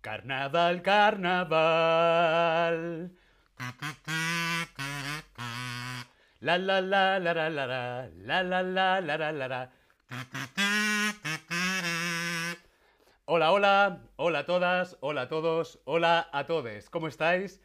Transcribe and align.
Carnaval, 0.00 0.80
carnaval. 0.80 1.50
La 6.40 6.56
la 6.56 6.80
la 6.80 7.18
la 7.18 7.34
la 7.34 7.50
la 7.50 7.50
la 7.50 8.08
la 8.08 8.40
la 8.40 8.62
la 8.62 9.00
la 9.02 9.16
la 9.18 9.32
la 9.32 9.48
la. 9.48 9.70
Hola, 13.26 13.52
hola, 13.52 14.00
hola 14.16 14.38
a 14.38 14.46
todas, 14.46 14.96
hola 15.00 15.20
a 15.22 15.28
todos, 15.28 15.78
hola 15.84 16.30
a 16.32 16.46
todos. 16.46 16.88
¿Cómo 16.88 17.06
estáis? 17.06 17.60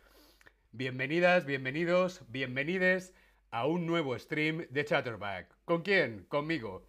Bienvenidas, 0.74 1.46
bienvenidos, 1.46 2.24
bienvenides 2.28 3.14
a 3.52 3.66
un 3.66 3.86
nuevo 3.86 4.18
stream 4.18 4.68
de 4.70 4.86
Chatterback. 4.86 5.56
¿Con 5.66 5.82
quién? 5.82 6.26
Conmigo. 6.26 6.88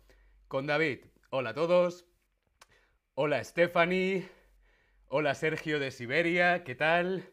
Con 0.49 0.67
David. 0.67 1.05
Hola 1.31 1.51
a 1.51 1.55
todos. 1.55 2.07
Hola 3.15 3.43
Stephanie. 3.43 4.29
Hola 5.09 5.35
Sergio 5.35 5.79
de 5.79 5.91
Siberia. 5.91 6.65
¿Qué 6.65 6.75
tal? 6.75 7.33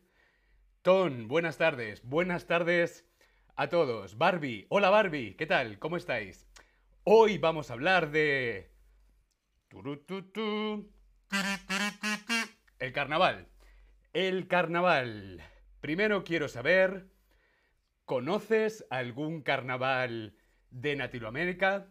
Ton, 0.81 1.27
buenas 1.27 1.57
tardes. 1.57 2.03
Buenas 2.03 2.45
tardes 2.48 3.05
a 3.55 3.70
todos. 3.70 4.17
Barbie. 4.17 4.65
Hola 4.70 4.89
Barbie. 4.89 5.35
¿Qué 5.35 5.45
tal? 5.45 5.79
¿Cómo 5.79 5.98
estáis? 5.98 6.48
Hoy 7.03 7.37
vamos 7.37 7.70
a 7.70 7.73
hablar 7.73 8.12
de... 8.12 8.71
El 12.79 12.93
carnaval. 12.93 13.48
El 14.13 14.48
carnaval. 14.48 15.41
Primero 15.81 16.23
quiero 16.23 16.48
saber, 16.48 17.12
¿conoces 18.05 18.85
algún 18.89 19.41
carnaval 19.41 20.35
de 20.70 20.95
Latinoamérica? 20.95 21.88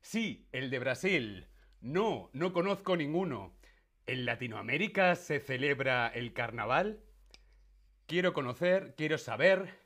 Sí, 0.00 0.48
el 0.52 0.70
de 0.70 0.78
Brasil. 0.78 1.46
No, 1.80 2.30
no 2.32 2.52
conozco 2.52 2.96
ninguno. 2.96 3.54
¿En 4.06 4.24
Latinoamérica 4.24 5.14
se 5.14 5.40
celebra 5.40 6.08
el 6.08 6.32
carnaval? 6.32 7.00
Quiero 8.06 8.32
conocer, 8.32 8.94
quiero 8.96 9.18
saber 9.18 9.78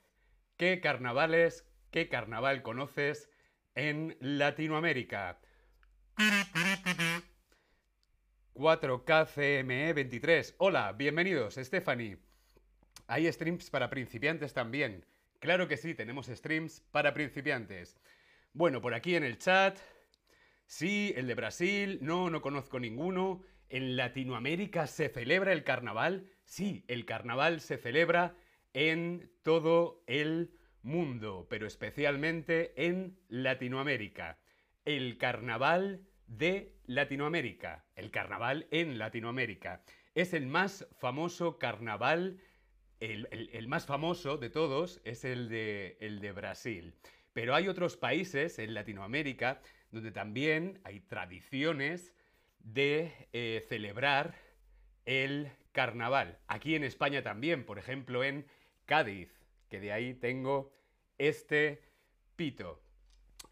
qué 0.57 0.81
carnavales, 0.81 1.67
qué 1.91 2.09
carnaval 2.09 2.63
conoces 2.63 3.29
en 3.75 4.17
Latinoamérica. 4.21 5.41
4KCME23. 8.55 10.55
Hola, 10.59 10.93
bienvenidos, 10.93 11.57
Stephanie. 11.57 12.19
Hay 13.09 13.31
streams 13.31 13.69
para 13.69 13.91
principiantes 13.91 14.55
también. 14.55 15.05
Claro 15.45 15.69
que 15.69 15.77
sí, 15.77 15.95
tenemos 15.95 16.29
streams 16.29 16.81
para 16.91 17.13
principiantes. 17.13 18.01
Bueno, 18.55 18.81
por 18.81 18.95
aquí 18.95 19.15
en 19.15 19.25
el 19.25 19.37
chat. 19.37 19.79
Sí, 20.65 21.13
el 21.19 21.27
de 21.27 21.35
Brasil. 21.35 21.99
No, 22.01 22.31
no 22.31 22.41
conozco 22.41 22.81
ninguno. 22.81 23.43
¿En 23.69 23.95
Latinoamérica 23.95 24.87
se 24.87 25.11
celebra 25.11 25.53
el 25.53 25.63
carnaval? 25.63 26.31
Sí, 26.47 26.87
el 26.89 27.05
carnaval 27.05 27.61
se 27.61 27.77
celebra 27.77 28.35
en 28.73 29.31
todo 29.43 30.03
el 30.07 30.55
mundo, 30.81 31.47
pero 31.51 31.67
especialmente 31.67 32.73
en 32.87 33.19
Latinoamérica. 33.29 34.39
El 34.87 35.19
carnaval 35.19 36.07
de 36.27 36.75
Latinoamérica. 36.87 37.85
El 37.97 38.11
carnaval 38.11 38.67
en 38.71 38.97
Latinoamérica. 38.97 39.83
Es 40.15 40.33
el 40.33 40.47
más 40.47 40.89
famoso 40.97 41.59
carnaval 41.59 42.41
el, 43.01 43.69
más 43.69 43.87
famoso 43.87 44.37
de 44.37 44.51
todos 44.51 45.01
es 45.05 45.25
el 45.25 45.49
de, 45.49 46.33
Brasil. 46.35 46.95
Pero 47.33 47.55
hay 47.55 47.69
otros 47.69 47.97
países 47.97 48.59
en 48.59 48.75
Latinoamérica 48.75 49.61
donde 49.91 50.13
también 50.13 50.81
hay 50.85 51.01
tradiciones 51.01 52.13
de 52.61 53.13
eh, 53.33 53.65
celebrar 53.69 54.35
el 55.05 55.51
carnaval. 55.73 56.39
Aquí 56.47 56.75
en 56.75 56.85
España 56.85 57.23
también, 57.23 57.65
por 57.65 57.79
ejemplo 57.79 58.25
en 58.25 58.47
Cádiz, 58.87 59.29
que 59.69 59.81
de 59.81 59.93
ahí 59.93 60.15
tengo 60.15 60.73
este 61.19 61.83
pito. 62.37 62.81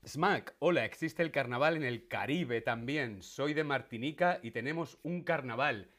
Smack, 0.04 0.56
hola, 0.58 0.84
existe 0.84 1.22
el 1.22 1.30
carnaval 1.30 1.76
en 1.76 1.84
el 1.84 2.08
Caribe 2.08 2.60
también. 2.60 3.22
Soy 3.22 3.54
de 3.54 3.64
Martinica 3.64 4.40
y 4.42 4.50
tenemos 4.50 4.98
un 5.02 5.22
carnaval. 5.22 5.90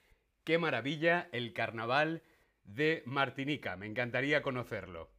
Qué 0.43 0.57
maravilla 0.57 1.29
el 1.31 1.53
carnaval 1.53 2.21
de 2.63 3.03
Martinica. 3.05 3.75
Me 3.75 3.85
encantaría 3.85 4.41
conocerlo. 4.41 5.09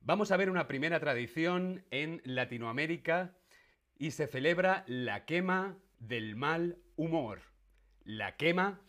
Vamos 0.00 0.30
a 0.30 0.36
ver 0.36 0.50
una 0.50 0.68
primera 0.68 1.00
tradición 1.00 1.84
en 1.90 2.20
Latinoamérica 2.24 3.34
y 3.98 4.10
se 4.10 4.26
celebra 4.26 4.84
la 4.86 5.24
quema 5.24 5.78
del 5.98 6.36
mal 6.36 6.78
humor. 6.96 7.40
La 8.04 8.36
quema 8.36 8.80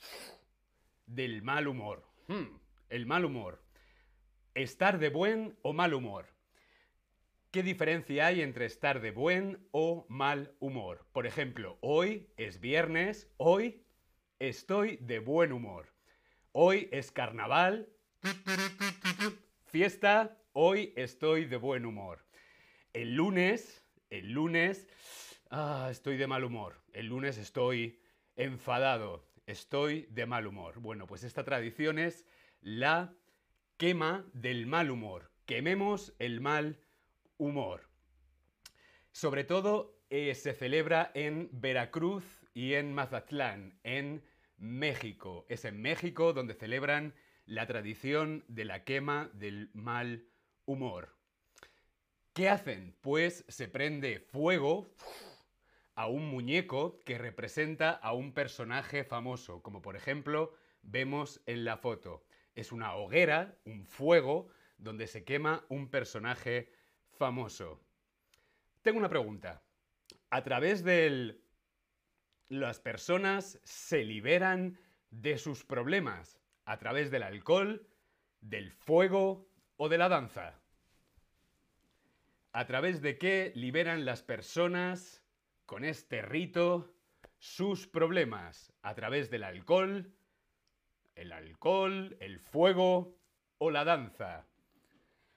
del 1.06 1.42
mal 1.42 1.68
humor. 1.68 2.06
Hmm, 2.28 2.58
el 2.90 3.06
mal 3.06 3.24
humor. 3.24 3.64
Estar 4.56 5.00
de 5.00 5.10
buen 5.10 5.58
o 5.62 5.74
mal 5.74 5.94
humor. 5.94 6.36
¿Qué 7.52 7.64
diferencia 7.64 8.28
hay 8.28 8.42
entre 8.42 8.66
estar 8.66 9.00
de 9.00 9.12
buen 9.12 9.66
o 9.72 10.06
mal 10.10 10.54
humor? 10.60 11.06
Por 11.14 11.26
ejemplo, 11.26 11.78
hoy 11.80 12.28
es 12.36 12.60
viernes, 12.60 13.32
hoy 13.38 13.86
estoy 14.40 14.98
de 14.98 15.20
buen 15.20 15.54
humor. 15.54 15.95
Hoy 16.58 16.88
es 16.94 17.12
carnaval. 17.12 17.90
Fiesta, 19.66 20.38
hoy 20.54 20.94
estoy 20.96 21.44
de 21.44 21.58
buen 21.58 21.86
humor. 21.86 22.26
El 22.94 23.14
lunes, 23.16 23.84
el 24.10 24.32
lunes, 24.32 24.88
ah, 25.50 25.90
estoy 25.92 26.16
de 26.16 26.28
mal 26.28 26.46
humor. 26.46 26.80
El 26.94 27.08
lunes 27.08 27.38
estoy 27.38 28.00
enfadado, 28.38 29.28
estoy 29.46 30.08
de 30.12 30.26
mal 30.28 30.48
humor. 30.48 30.80
Bueno, 30.80 31.08
pues 31.08 31.26
esta 31.26 31.44
tradición 31.44 32.00
es 32.00 32.26
la 32.62 33.14
quema 33.76 34.26
del 34.32 34.66
mal 34.66 34.92
humor. 34.92 35.32
Quememos 35.46 36.14
el 36.20 36.40
mal 36.40 36.80
humor. 37.38 37.90
Sobre 39.12 39.44
todo 39.44 40.00
eh, 40.10 40.34
se 40.36 40.54
celebra 40.54 41.12
en 41.16 41.50
Veracruz 41.52 42.24
y 42.54 42.76
en 42.76 42.94
Mazatlán, 42.94 43.78
en 43.84 44.24
México. 44.58 45.46
Es 45.50 45.66
en 45.66 45.82
México 45.82 46.34
donde 46.34 46.54
celebran 46.54 47.14
la 47.46 47.68
tradición 47.68 48.44
de 48.48 48.66
la 48.66 48.84
quema 48.84 49.30
del 49.34 49.70
mal 49.74 50.26
humor. 50.66 51.16
¿Qué 52.34 52.50
hacen? 52.50 52.98
Pues 53.02 53.46
se 53.48 53.68
prende 53.68 54.20
fuego 54.20 54.94
a 55.96 56.08
un 56.08 56.28
muñeco 56.28 57.02
que 57.06 57.18
representa 57.18 57.92
a 57.92 58.14
un 58.14 58.34
personaje 58.34 59.04
famoso, 59.04 59.62
como 59.62 59.82
por 59.82 59.96
ejemplo 59.96 60.54
vemos 60.82 61.42
en 61.46 61.64
la 61.64 61.78
foto. 61.78 62.26
Es 62.54 62.72
una 62.72 62.96
hoguera, 62.96 63.58
un 63.66 63.86
fuego, 63.86 64.50
donde 64.78 65.08
se 65.08 65.24
quema 65.24 65.66
un 65.70 65.90
personaje 65.90 66.72
famoso. 67.12 67.82
Tengo 68.82 69.00
una 69.00 69.10
pregunta. 69.10 69.64
A 70.30 70.44
través 70.44 70.84
del 70.84 71.45
las 72.50 72.80
personas 72.80 73.60
se 73.64 74.04
liberan 74.04 74.78
de 75.10 75.38
sus 75.38 75.64
problemas 75.64 76.40
a 76.66 76.78
través 76.78 77.12
del 77.12 77.24
alcohol, 77.24 77.88
del 78.42 78.72
fuego 78.72 79.48
o 79.78 79.90
de 79.90 79.98
la 79.98 80.10
danza. 80.10 80.60
¿A 82.52 82.66
través 82.66 83.02
de 83.02 83.18
qué 83.18 83.52
liberan 83.56 84.06
las 84.06 84.24
personas 84.24 85.24
con 85.66 85.84
este 85.84 86.22
rito 86.22 86.94
sus 87.38 87.88
problemas? 87.88 88.74
¿A 88.82 88.96
través 88.96 89.30
del 89.30 89.44
alcohol, 89.44 90.14
el 91.16 91.32
alcohol, 91.32 92.16
el 92.20 92.40
fuego 92.40 93.18
o 93.58 93.72
la 93.72 93.84
danza? 93.84 94.48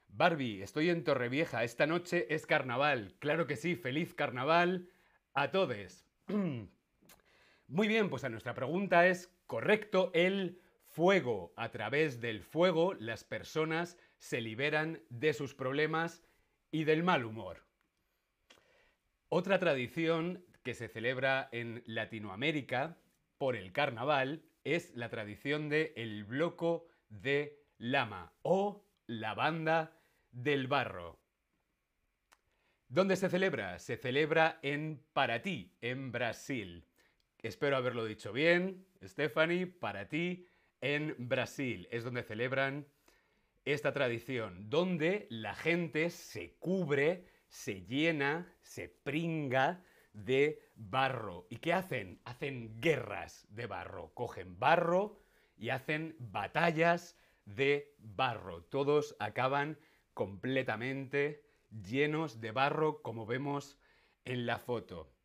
Barbie, 0.08 0.62
estoy 0.62 0.90
en 0.90 1.04
Torrevieja, 1.04 1.64
esta 1.64 1.86
noche 1.86 2.32
es 2.34 2.46
carnaval. 2.46 3.16
Claro 3.18 3.46
que 3.46 3.56
sí, 3.56 3.76
feliz 3.76 4.14
carnaval 4.14 4.88
a 5.34 5.50
todos. 5.50 6.06
Muy 7.68 7.86
bien, 7.86 8.08
pues 8.08 8.24
a 8.24 8.30
nuestra 8.30 8.54
pregunta 8.54 9.06
es, 9.06 9.30
¿correcto 9.46 10.10
el 10.14 10.58
fuego? 10.86 11.52
A 11.54 11.70
través 11.70 12.18
del 12.18 12.42
fuego 12.42 12.94
las 12.94 13.24
personas 13.24 13.98
se 14.16 14.40
liberan 14.40 15.02
de 15.10 15.34
sus 15.34 15.54
problemas 15.54 16.24
y 16.70 16.84
del 16.84 17.02
mal 17.02 17.26
humor. 17.26 17.66
Otra 19.28 19.58
tradición 19.58 20.46
que 20.62 20.72
se 20.72 20.88
celebra 20.88 21.50
en 21.52 21.82
Latinoamérica 21.84 22.96
por 23.36 23.54
el 23.54 23.70
carnaval 23.72 24.42
es 24.64 24.94
la 24.96 25.10
tradición 25.10 25.68
de 25.68 25.92
el 25.98 26.24
bloco 26.24 26.88
de 27.10 27.66
lama 27.76 28.32
o 28.40 28.82
la 29.06 29.34
banda 29.34 30.00
del 30.30 30.68
barro. 30.68 31.20
¿Dónde 32.88 33.16
se 33.16 33.28
celebra? 33.28 33.78
Se 33.78 33.98
celebra 33.98 34.58
en 34.62 35.04
Paraty, 35.12 35.76
en 35.82 36.12
Brasil. 36.12 36.87
Espero 37.40 37.76
haberlo 37.76 38.04
dicho 38.04 38.32
bien, 38.32 38.84
Stephanie, 39.00 39.68
para 39.68 40.08
ti 40.08 40.46
en 40.80 41.14
Brasil. 41.18 41.86
Es 41.92 42.02
donde 42.02 42.24
celebran 42.24 42.88
esta 43.64 43.92
tradición, 43.92 44.68
donde 44.68 45.28
la 45.30 45.54
gente 45.54 46.10
se 46.10 46.56
cubre, 46.58 47.26
se 47.46 47.82
llena, 47.82 48.52
se 48.60 48.88
pringa 48.88 49.84
de 50.12 50.60
barro. 50.74 51.46
¿Y 51.48 51.58
qué 51.58 51.72
hacen? 51.72 52.20
Hacen 52.24 52.80
guerras 52.80 53.46
de 53.50 53.66
barro. 53.66 54.12
Cogen 54.14 54.58
barro 54.58 55.20
y 55.56 55.68
hacen 55.68 56.16
batallas 56.18 57.16
de 57.44 57.94
barro. 57.98 58.64
Todos 58.64 59.14
acaban 59.20 59.78
completamente 60.12 61.44
llenos 61.70 62.40
de 62.40 62.50
barro, 62.50 63.00
como 63.02 63.26
vemos 63.26 63.78
en 64.24 64.44
la 64.44 64.58
foto. 64.58 65.17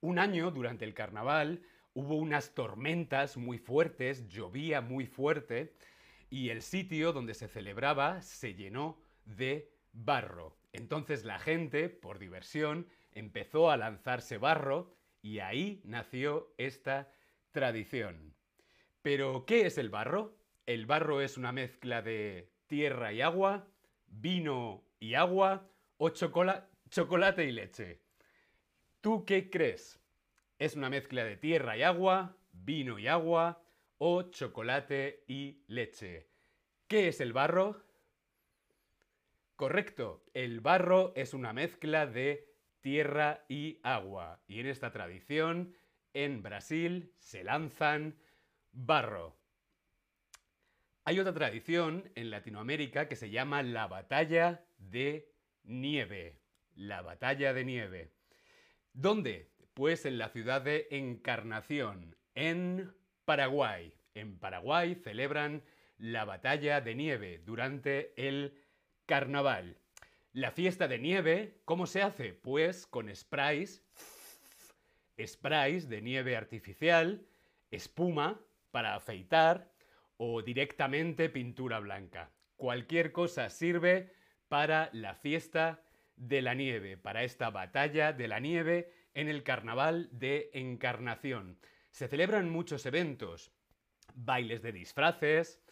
Un 0.00 0.18
año, 0.18 0.50
durante 0.50 0.84
el 0.84 0.94
carnaval, 0.94 1.62
hubo 1.94 2.16
unas 2.16 2.54
tormentas 2.54 3.36
muy 3.36 3.58
fuertes, 3.58 4.28
llovía 4.28 4.80
muy 4.80 5.06
fuerte, 5.06 5.74
y 6.28 6.50
el 6.50 6.62
sitio 6.62 7.12
donde 7.12 7.34
se 7.34 7.48
celebraba 7.48 8.20
se 8.20 8.54
llenó 8.54 8.98
de 9.24 9.70
barro. 9.92 10.56
Entonces 10.72 11.24
la 11.24 11.38
gente, 11.38 11.88
por 11.88 12.18
diversión, 12.18 12.86
empezó 13.12 13.70
a 13.70 13.76
lanzarse 13.76 14.36
barro 14.36 14.94
y 15.22 15.38
ahí 15.38 15.80
nació 15.84 16.52
esta 16.58 17.10
tradición. 17.52 18.34
Pero, 19.02 19.46
¿qué 19.46 19.66
es 19.66 19.78
el 19.78 19.88
barro? 19.88 20.36
El 20.66 20.84
barro 20.84 21.20
es 21.20 21.38
una 21.38 21.52
mezcla 21.52 22.02
de 22.02 22.50
tierra 22.66 23.12
y 23.12 23.22
agua, 23.22 23.68
vino 24.06 24.84
y 24.98 25.14
agua 25.14 25.70
o 25.96 26.10
chocolate 26.10 27.44
y 27.44 27.52
leche. 27.52 28.05
¿Tú 29.06 29.24
qué 29.24 29.50
crees? 29.50 30.00
¿Es 30.58 30.74
una 30.74 30.90
mezcla 30.90 31.22
de 31.22 31.36
tierra 31.36 31.76
y 31.76 31.84
agua, 31.84 32.36
vino 32.50 32.98
y 32.98 33.06
agua 33.06 33.62
o 33.98 34.32
chocolate 34.32 35.22
y 35.28 35.62
leche? 35.68 36.26
¿Qué 36.88 37.06
es 37.06 37.20
el 37.20 37.32
barro? 37.32 37.84
Correcto, 39.54 40.24
el 40.34 40.58
barro 40.60 41.12
es 41.14 41.34
una 41.34 41.52
mezcla 41.52 42.08
de 42.08 42.52
tierra 42.80 43.44
y 43.48 43.78
agua. 43.84 44.42
Y 44.48 44.58
en 44.58 44.66
esta 44.66 44.90
tradición, 44.90 45.76
en 46.12 46.42
Brasil, 46.42 47.14
se 47.20 47.44
lanzan 47.44 48.18
barro. 48.72 49.36
Hay 51.04 51.20
otra 51.20 51.32
tradición 51.32 52.10
en 52.16 52.30
Latinoamérica 52.30 53.06
que 53.06 53.14
se 53.14 53.30
llama 53.30 53.62
la 53.62 53.86
batalla 53.86 54.66
de 54.78 55.32
nieve. 55.62 56.40
La 56.74 57.02
batalla 57.02 57.52
de 57.52 57.64
nieve. 57.64 58.15
¿Dónde? 58.96 59.50
Pues 59.74 60.06
en 60.06 60.16
la 60.16 60.30
ciudad 60.30 60.62
de 60.62 60.88
Encarnación, 60.90 62.16
en 62.34 62.94
Paraguay. 63.26 63.92
En 64.14 64.38
Paraguay 64.38 64.94
celebran 64.94 65.62
la 65.98 66.24
batalla 66.24 66.80
de 66.80 66.94
nieve 66.94 67.42
durante 67.44 68.14
el 68.16 68.58
carnaval. 69.04 69.76
La 70.32 70.50
fiesta 70.50 70.88
de 70.88 70.98
nieve, 70.98 71.60
¿cómo 71.66 71.86
se 71.86 72.00
hace? 72.00 72.32
Pues 72.32 72.86
con 72.86 73.14
sprays, 73.14 73.84
sprays 75.22 75.90
de 75.90 76.00
nieve 76.00 76.34
artificial, 76.34 77.26
espuma 77.70 78.40
para 78.70 78.94
afeitar 78.94 79.70
o 80.16 80.40
directamente 80.40 81.28
pintura 81.28 81.80
blanca. 81.80 82.30
Cualquier 82.56 83.12
cosa 83.12 83.50
sirve 83.50 84.10
para 84.48 84.88
la 84.94 85.14
fiesta 85.14 85.82
de 86.16 86.42
la 86.42 86.54
nieve, 86.54 86.96
para 86.96 87.24
esta 87.24 87.50
batalla 87.50 88.12
de 88.12 88.28
la 88.28 88.40
nieve 88.40 88.92
en 89.14 89.28
el 89.28 89.42
carnaval 89.42 90.08
de 90.12 90.50
Encarnación. 90.52 91.58
Se 91.90 92.08
celebran 92.08 92.50
muchos 92.50 92.84
eventos, 92.86 93.52
bailes 94.14 94.62
de 94.62 94.72
disfraces, 94.72 95.62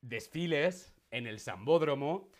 desfiles 0.00 0.94
en 1.10 1.26
el 1.26 1.38
Sambódromo, 1.38 2.30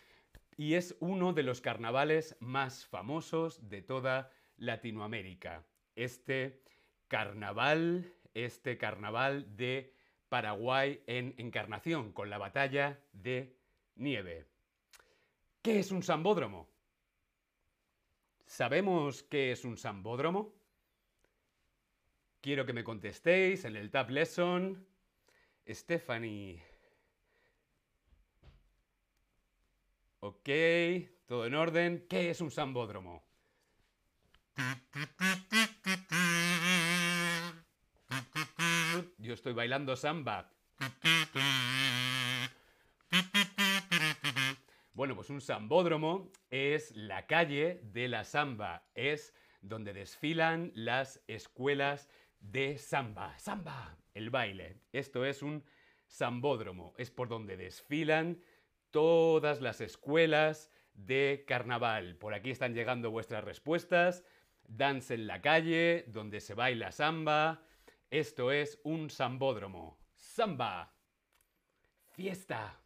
y 0.57 0.75
es 0.75 0.95
uno 0.99 1.33
de 1.33 1.43
los 1.43 1.61
carnavales 1.61 2.35
más 2.39 2.85
famosos 2.85 3.69
de 3.69 3.81
toda 3.81 4.31
Latinoamérica. 4.57 5.65
Este 5.95 6.61
carnaval, 7.07 8.13
este 8.33 8.77
carnaval 8.77 9.55
de 9.55 9.93
Paraguay 10.29 11.01
en 11.07 11.33
Encarnación, 11.37 12.11
con 12.11 12.29
la 12.29 12.37
batalla 12.37 12.99
de 13.11 13.57
nieve. 13.95 14.45
¿Qué 15.61 15.79
es 15.79 15.91
un 15.91 16.03
sambódromo? 16.03 16.70
¿Sabemos 18.51 19.23
qué 19.23 19.53
es 19.53 19.63
un 19.63 19.77
sambódromo? 19.77 20.53
Quiero 22.41 22.65
que 22.65 22.73
me 22.73 22.83
contestéis 22.83 23.63
en 23.63 23.77
el 23.77 23.89
Tab 23.89 24.09
Lesson. 24.09 24.85
Stephanie 25.65 26.61
Ok, 30.19 30.49
todo 31.27 31.45
en 31.45 31.55
orden. 31.55 32.05
¿Qué 32.09 32.29
es 32.29 32.41
un 32.41 32.51
sambódromo? 32.51 33.23
Yo 39.17 39.33
estoy 39.33 39.53
bailando 39.53 39.95
samba. 39.95 40.51
Bueno, 44.93 45.15
pues 45.15 45.29
un 45.29 45.39
sambódromo 45.39 46.31
es 46.49 46.93
la 46.97 47.25
calle 47.25 47.79
de 47.83 48.09
la 48.09 48.25
samba. 48.25 48.83
Es 48.93 49.33
donde 49.61 49.93
desfilan 49.93 50.71
las 50.75 51.23
escuelas 51.27 52.09
de 52.41 52.77
samba. 52.77 53.37
Samba, 53.39 53.97
el 54.13 54.29
baile. 54.29 54.81
Esto 54.91 55.23
es 55.23 55.43
un 55.43 55.63
sambódromo. 56.07 56.93
Es 56.97 57.09
por 57.09 57.29
donde 57.29 57.55
desfilan 57.55 58.41
todas 58.89 59.61
las 59.61 59.79
escuelas 59.79 60.69
de 60.93 61.45
carnaval. 61.47 62.17
Por 62.17 62.33
aquí 62.33 62.51
están 62.51 62.73
llegando 62.73 63.11
vuestras 63.11 63.45
respuestas. 63.45 64.25
Dance 64.67 65.13
en 65.13 65.25
la 65.25 65.41
calle, 65.41 66.03
donde 66.07 66.41
se 66.41 66.53
baila 66.53 66.91
samba. 66.91 67.63
Esto 68.09 68.51
es 68.51 68.77
un 68.83 69.09
sambódromo. 69.09 69.97
Samba. 70.15 70.93
Fiesta. 72.09 72.80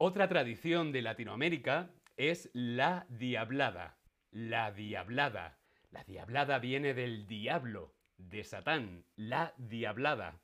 Otra 0.00 0.28
tradición 0.28 0.92
de 0.92 1.02
Latinoamérica 1.02 1.90
es 2.16 2.50
la 2.52 3.04
diablada. 3.08 3.98
La 4.30 4.70
diablada. 4.70 5.58
La 5.90 6.04
diablada 6.04 6.60
viene 6.60 6.94
del 6.94 7.26
diablo, 7.26 7.96
de 8.16 8.44
Satán. 8.44 9.04
La 9.16 9.54
diablada. 9.56 10.40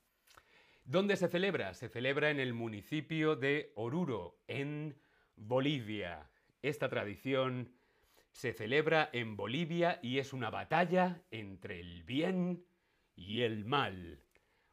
¿Dónde 0.85 1.15
se 1.15 1.29
celebra? 1.29 1.73
Se 1.75 1.89
celebra 1.89 2.31
en 2.31 2.41
el 2.41 2.53
municipio 2.53 3.37
de 3.37 3.71
Oruro, 3.77 4.41
en 4.49 4.99
Bolivia. 5.37 6.29
Esta 6.61 6.89
tradición 6.89 7.73
se 8.33 8.55
celebra 8.55 9.09
en 9.13 9.37
Bolivia 9.37 10.01
y 10.03 10.19
es 10.19 10.33
una 10.33 10.51
batalla 10.51 11.23
entre 11.31 11.79
el 11.79 12.03
bien 12.03 12.67
y 13.15 13.43
el 13.43 13.65
mal. 13.65 14.21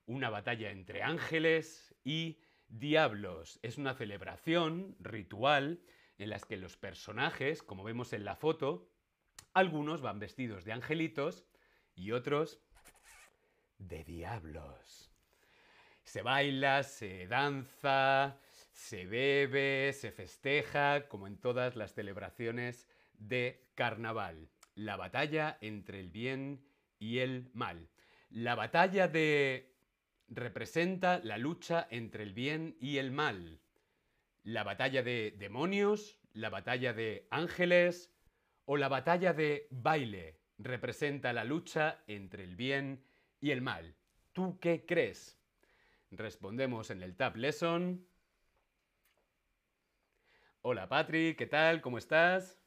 Una 0.08 0.32
batalla 0.32 0.72
entre 0.72 1.04
ángeles 1.04 1.94
y 2.04 2.40
diablos. 2.72 3.60
Es 3.62 3.78
una 3.78 3.94
celebración 3.94 4.96
ritual 5.00 5.82
en 6.18 6.30
la 6.30 6.40
que 6.40 6.58
los 6.58 6.78
personajes, 6.78 7.62
como 7.62 7.84
vemos 7.84 8.14
en 8.14 8.26
la 8.26 8.36
foto, 8.36 8.90
algunos 9.54 10.02
van 10.02 10.20
vestidos 10.20 10.66
de 10.66 10.72
angelitos 10.72 11.46
y 11.96 12.12
otros 12.12 12.62
de 13.78 14.04
diablos. 14.04 15.12
Se 16.04 16.22
baila, 16.22 16.84
se 16.84 17.28
danza, 17.28 18.40
se 18.72 19.06
bebe, 19.06 19.94
se 19.94 20.12
festeja, 20.12 21.08
como 21.08 21.28
en 21.28 21.38
todas 21.38 21.76
las 21.76 21.94
celebraciones 21.94 22.88
de 23.14 23.68
carnaval. 23.76 24.50
La 24.76 24.98
batalla 24.98 25.58
entre 25.62 26.00
el 26.00 26.10
bien 26.10 26.66
y 27.00 27.20
el 27.20 27.50
mal. 27.54 27.90
La 28.30 28.56
batalla 28.56 29.08
de 29.08 29.71
representa 30.32 31.20
la 31.20 31.38
lucha 31.38 31.88
entre 31.92 32.24
el 32.24 32.34
bien 32.34 32.78
y 32.80 32.98
el 32.98 33.12
mal. 33.12 33.60
La 34.44 34.64
batalla 34.64 35.04
de 35.04 35.36
demonios, 35.38 36.20
la 36.32 36.50
batalla 36.50 36.94
de 36.94 37.28
ángeles 37.30 38.14
o 38.66 38.78
la 38.78 38.88
batalla 38.88 39.34
de 39.34 39.68
baile 39.70 40.40
representa 40.58 41.34
la 41.34 41.44
lucha 41.44 42.02
entre 42.08 42.46
el 42.46 42.56
bien 42.56 43.04
y 43.42 43.52
el 43.52 43.62
mal. 43.62 43.96
¿Tú 44.32 44.58
qué 44.60 44.86
crees? 44.86 45.38
Respondemos 46.12 46.90
en 46.92 47.04
el 47.04 47.16
Tab 47.18 47.36
Lesson. 47.36 48.08
Hola 50.62 50.88
Patrick, 50.88 51.38
¿qué 51.38 51.48
tal? 51.48 51.82
¿Cómo 51.82 51.98
estás? 51.98 52.62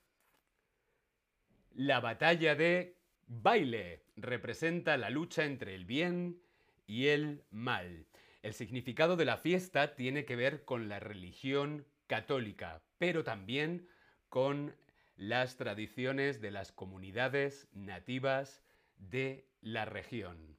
La 1.73 2.00
batalla 2.00 2.54
de 2.54 2.99
baile 3.26 4.04
representa 4.16 4.99
la 4.99 5.09
lucha 5.09 5.44
entre 5.44 5.75
el 5.75 5.87
bien 5.87 6.43
y 6.87 7.09
el 7.09 7.45
mal. 7.50 8.07
El 8.43 8.55
significado 8.55 9.17
de 9.17 9.25
la 9.25 9.38
fiesta 9.38 9.95
tiene 9.95 10.25
que 10.25 10.37
ver 10.37 10.64
con 10.64 10.88
la 10.88 11.00
religión 11.00 11.87
católica, 12.07 12.83
pero 12.99 13.25
también 13.25 13.88
con 14.29 14.76
las 15.17 15.57
tradiciones 15.57 16.41
de 16.41 16.50
las 16.50 16.73
comunidades 16.73 17.69
nativas 17.73 18.62
de 18.97 19.49
la 19.61 19.85
región. 19.85 20.59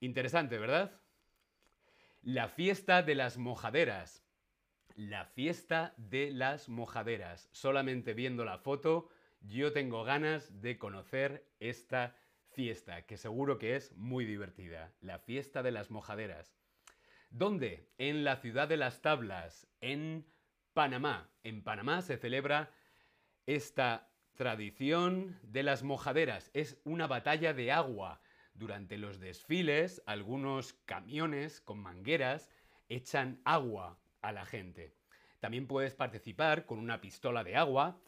Interesante, 0.00 0.58
¿verdad? 0.58 1.00
La 2.22 2.48
fiesta 2.48 3.02
de 3.02 3.14
las 3.14 3.38
mojaderas. 3.38 4.24
La 4.96 5.24
fiesta 5.24 5.94
de 5.96 6.30
las 6.32 6.68
mojaderas. 6.68 7.48
Solamente 7.52 8.12
viendo 8.12 8.44
la 8.44 8.58
foto 8.58 9.08
yo 9.48 9.72
tengo 9.72 10.04
ganas 10.04 10.60
de 10.60 10.78
conocer 10.78 11.44
esta 11.58 12.16
fiesta, 12.52 13.02
que 13.02 13.16
seguro 13.16 13.58
que 13.58 13.76
es 13.76 13.92
muy 13.96 14.24
divertida, 14.24 14.92
la 15.00 15.18
fiesta 15.18 15.62
de 15.62 15.72
las 15.72 15.90
mojaderas. 15.90 16.54
¿Dónde? 17.30 17.88
En 17.98 18.24
la 18.24 18.36
ciudad 18.36 18.68
de 18.68 18.76
las 18.76 19.00
tablas, 19.00 19.66
en 19.80 20.26
Panamá. 20.74 21.30
En 21.42 21.62
Panamá 21.62 22.02
se 22.02 22.16
celebra 22.16 22.70
esta 23.46 24.10
tradición 24.34 25.38
de 25.42 25.62
las 25.62 25.82
mojaderas. 25.82 26.50
Es 26.54 26.80
una 26.84 27.06
batalla 27.06 27.54
de 27.54 27.72
agua. 27.72 28.20
Durante 28.54 28.98
los 28.98 29.18
desfiles, 29.18 30.02
algunos 30.06 30.74
camiones 30.84 31.60
con 31.60 31.78
mangueras 31.78 32.50
echan 32.88 33.40
agua 33.44 33.98
a 34.20 34.32
la 34.32 34.44
gente. 34.44 34.94
También 35.40 35.66
puedes 35.66 35.94
participar 35.94 36.66
con 36.66 36.78
una 36.78 37.00
pistola 37.00 37.42
de 37.44 37.56
agua, 37.56 37.98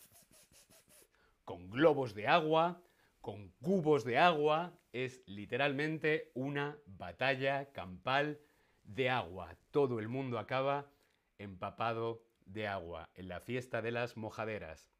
con 1.44 1.70
globos 1.70 2.14
de 2.14 2.28
agua, 2.28 2.82
con 3.24 3.48
cubos 3.62 4.04
de 4.04 4.18
agua. 4.18 4.78
Es 4.92 5.22
literalmente 5.26 6.30
una 6.34 6.78
batalla 6.84 7.72
campal 7.72 8.38
de 8.82 9.08
agua. 9.08 9.56
Todo 9.70 9.98
el 9.98 10.10
mundo 10.10 10.38
acaba 10.38 10.90
empapado 11.38 12.22
de 12.44 12.68
agua 12.68 13.08
en 13.14 13.28
la 13.28 13.40
fiesta 13.40 13.80
de 13.80 13.92
las 13.92 14.18
mojaderas. 14.18 14.90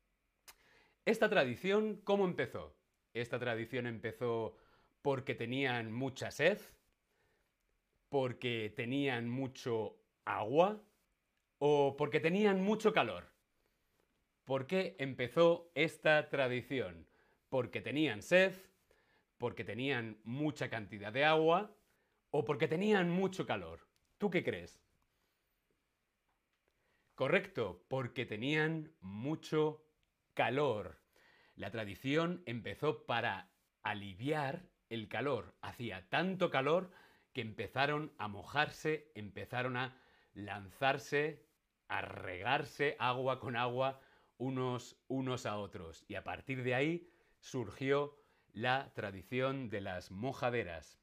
Esta 1.05 1.29
tradición, 1.29 2.01
¿cómo 2.03 2.25
empezó? 2.25 2.75
Esta 3.13 3.39
tradición 3.39 3.87
empezó 3.87 4.57
porque 5.03 5.35
tenían 5.35 5.93
mucha 5.93 6.31
sed, 6.31 6.59
porque 8.09 8.73
tenían 8.75 9.29
mucho 9.29 9.99
agua 10.25 10.81
o 11.59 11.95
porque 11.99 12.21
tenían 12.21 12.63
mucho 12.63 12.95
calor. 12.95 13.31
¿Por 14.45 14.67
qué 14.67 14.97
empezó 14.99 15.71
esta 15.75 16.31
tradición? 16.31 17.07
Porque 17.55 17.81
tenían 17.81 18.21
sed, 18.21 18.53
porque 19.39 19.63
tenían 19.63 20.19
mucha 20.25 20.69
cantidad 20.69 21.13
de 21.13 21.25
agua 21.25 21.73
o 22.31 22.45
porque 22.45 22.67
tenían 22.67 23.11
mucho 23.11 23.47
calor. 23.47 23.87
¿Tú 24.19 24.29
qué 24.29 24.43
crees? 24.43 24.83
Correcto, 27.15 27.85
porque 27.87 28.27
tenían 28.27 28.93
mucho 29.01 29.87
calor. 30.35 31.01
La 31.55 31.71
tradición 31.71 32.43
empezó 32.45 33.07
para 33.07 33.53
aliviar 33.85 34.69
el 34.89 35.07
calor. 35.07 35.55
Hacía 35.61 36.09
tanto 36.09 36.51
calor 36.51 36.91
que 37.33 37.43
empezaron 37.43 38.13
a 38.19 38.27
mojarse, 38.27 39.13
empezaron 39.15 39.77
a 39.77 39.97
lanzarse, 40.33 41.47
a 41.87 42.01
regarse 42.01 42.97
agua 42.99 43.39
con 43.39 43.55
agua 43.55 44.01
unos, 44.39 44.97
unos 45.07 45.47
a 45.47 45.57
otros. 45.57 46.05
Y 46.09 46.17
a 46.17 46.25
partir 46.25 46.65
de 46.65 46.75
ahí 46.75 47.14
surgió 47.45 48.19
la 48.55 48.91
tradición 48.95 49.69
de 49.69 49.83
las 49.83 50.11
mojaderas. 50.11 50.99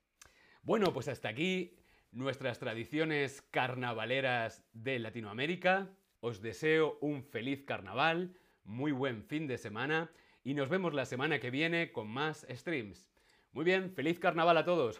Bueno, 0.63 0.91
pues 0.91 1.07
hasta 1.07 1.29
aquí 1.29 1.77
nuestras 2.11 2.57
tradiciones 2.57 3.43
carnavaleras 3.51 4.63
de 4.73 4.97
Latinoamérica. 4.97 5.89
Os 6.19 6.41
deseo 6.41 6.97
un 6.99 7.23
feliz 7.23 7.63
carnaval, 7.63 8.35
muy 8.63 8.91
buen 8.91 9.23
fin 9.23 9.47
de 9.47 9.59
semana 9.59 10.11
y 10.43 10.55
nos 10.55 10.69
vemos 10.69 10.95
la 10.95 11.05
semana 11.05 11.39
que 11.39 11.51
viene 11.51 11.91
con 11.91 12.07
más 12.09 12.45
streams. 12.49 13.07
Muy 13.51 13.63
bien, 13.63 13.91
feliz 13.93 14.17
carnaval 14.19 14.57
a 14.57 14.65
todos. 14.65 14.99